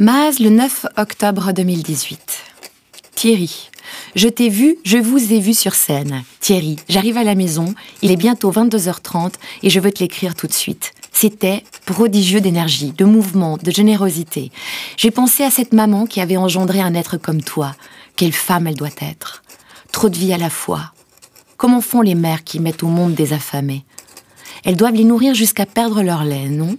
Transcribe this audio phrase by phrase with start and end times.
[0.00, 2.20] Maz, le 9 octobre 2018.
[3.16, 3.68] Thierry,
[4.14, 6.22] je t'ai vu, je vous ai vu sur scène.
[6.38, 9.32] Thierry, j'arrive à la maison, il est bientôt 22h30
[9.64, 10.92] et je veux te l'écrire tout de suite.
[11.12, 14.52] C'était prodigieux d'énergie, de mouvement, de générosité.
[14.96, 17.74] J'ai pensé à cette maman qui avait engendré un être comme toi.
[18.14, 19.42] Quelle femme elle doit être.
[19.90, 20.92] Trop de vie à la fois.
[21.56, 23.84] Comment font les mères qui mettent au monde des affamés?
[24.64, 26.76] Elles doivent les nourrir jusqu'à perdre leur lait, non?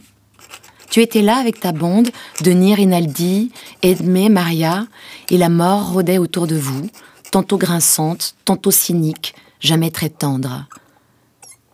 [0.90, 2.10] Tu étais là avec ta bande,
[2.42, 4.88] Denis, Rinaldi, Edmé, Maria,
[5.30, 6.90] et la mort rôdait autour de vous,
[7.32, 10.66] tantôt grinçante, tantôt cynique, jamais très tendre.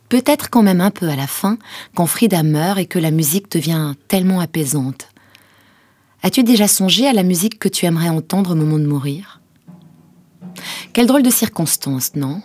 [0.08, 1.58] Peut-être quand même un peu à la fin,
[1.94, 5.08] quand Frida meurt et que la musique devient tellement apaisante.
[6.22, 9.40] As-tu déjà songé à la musique que tu aimerais entendre au moment de mourir?
[10.92, 12.40] Quelle drôle de circonstance, non?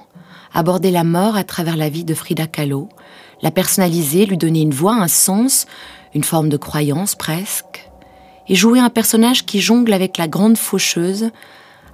[0.54, 2.90] Aborder la mort à travers la vie de Frida Kahlo,
[3.42, 5.66] la personnaliser, lui donner une voix, un sens,
[6.14, 7.90] une forme de croyance presque,
[8.48, 11.32] et jouer un personnage qui jongle avec la grande faucheuse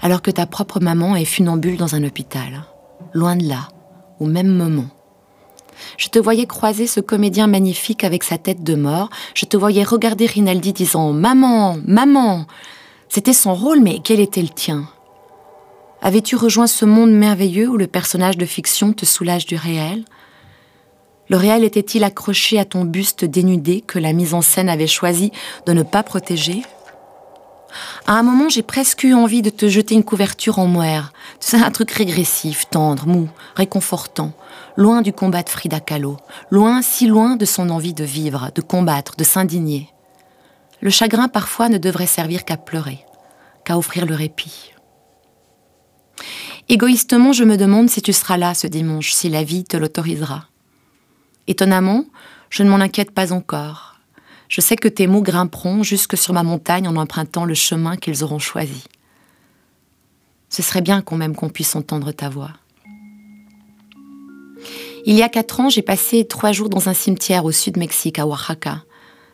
[0.01, 2.63] alors que ta propre maman est funambule dans un hôpital,
[3.13, 3.69] loin de là,
[4.19, 4.87] au même moment.
[5.97, 9.83] Je te voyais croiser ce comédien magnifique avec sa tête de mort, je te voyais
[9.83, 12.39] regarder Rinaldi disant⁇ Maman, maman!⁇
[13.09, 14.87] C'était son rôle, mais quel était le tien?
[16.01, 20.05] Avais-tu rejoint ce monde merveilleux où le personnage de fiction te soulage du réel?
[21.29, 25.31] Le réel était-il accroché à ton buste dénudé que la mise en scène avait choisi
[25.65, 26.63] de ne pas protéger?
[28.05, 31.11] À un moment, j'ai presque eu envie de te jeter une couverture en moire.
[31.39, 34.31] C'est un truc régressif, tendre, mou, réconfortant,
[34.77, 36.17] loin du combat de Frida Kahlo,
[36.49, 39.89] loin, si loin de son envie de vivre, de combattre, de s'indigner.
[40.81, 42.99] Le chagrin parfois ne devrait servir qu'à pleurer,
[43.65, 44.71] qu'à offrir le répit.
[46.69, 50.45] Égoïstement, je me demande si tu seras là ce dimanche, si la vie te l'autorisera.
[51.47, 52.05] Étonnamment,
[52.49, 53.95] je ne m'en inquiète pas encore.
[54.49, 58.23] Je sais que tes mots grimperont jusque sur ma montagne en empruntant le chemin qu'ils
[58.23, 58.83] auront choisi.
[60.49, 62.51] Ce serait bien qu'on même qu'on puisse entendre ta voix.
[65.05, 68.19] Il y a quatre ans, j'ai passé trois jours dans un cimetière au sud Mexique,
[68.19, 68.83] à Oaxaca.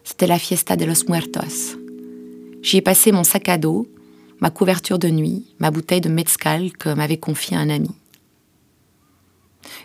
[0.04, 1.78] C'était la fiesta de los muertos.
[2.62, 3.88] J'y ai passé mon sac à dos,
[4.40, 7.90] ma couverture de nuit, ma bouteille de mezcal que m'avait confié un ami.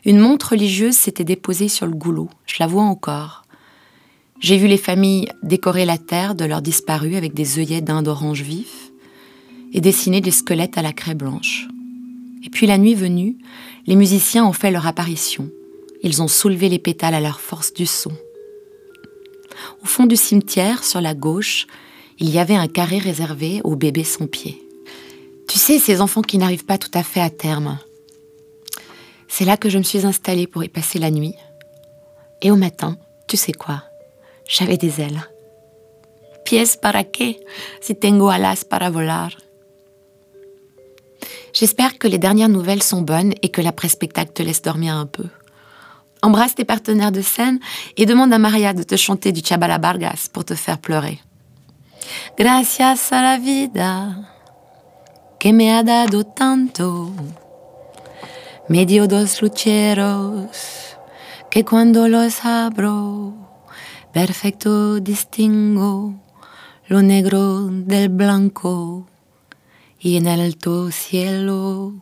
[0.05, 3.44] Une montre religieuse s'était déposée sur le goulot, je la vois encore.
[4.41, 8.43] J'ai vu les familles décorer la terre de leurs disparus avec des œillets d'Inde orange
[8.43, 8.93] vif
[9.72, 11.67] et dessiner des squelettes à la craie blanche.
[12.44, 13.37] Et puis la nuit venue,
[13.87, 15.50] les musiciens ont fait leur apparition.
[16.03, 18.12] Ils ont soulevé les pétales à leur force du son.
[19.83, 21.67] Au fond du cimetière, sur la gauche,
[22.21, 24.62] il y avait un carré réservé aux bébés sans pied.
[25.49, 27.78] Tu sais, ces enfants qui n'arrivent pas tout à fait à terme,
[29.38, 31.37] c'est là que je me suis installée pour y passer la nuit.
[32.43, 33.84] Et au matin, tu sais quoi?
[34.49, 35.22] J'avais des ailes.
[36.44, 37.38] Pies para qué
[37.81, 39.31] si tengo alas para volar
[41.53, 45.28] J'espère que les dernières nouvelles sont bonnes et que l'après-spectacle te laisse dormir un peu.
[46.20, 47.60] Embrasse tes partenaires de scène
[47.97, 51.20] et demande à Maria de te chanter du Chabala Vargas pour te faire pleurer.
[52.37, 54.16] Gracias a la vida
[55.38, 57.12] que me ha dado tanto.
[58.69, 60.97] Medio dos lucheros
[61.51, 63.34] que cuando los abro
[64.12, 66.15] perfecto distingo
[66.87, 69.09] lo negro del blanco
[69.99, 71.95] y en el alto cielo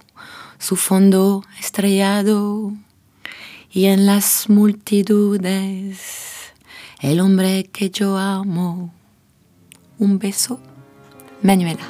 [0.59, 2.72] su fondo estrellado
[3.71, 6.27] y en las multitudes
[7.00, 8.93] el hombre que yo amo.
[9.98, 10.59] Un beso,
[11.43, 11.87] Manuela.